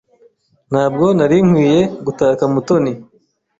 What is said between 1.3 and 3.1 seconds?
nkwiye gutaka Mutoni.